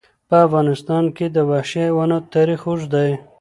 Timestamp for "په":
0.29-0.35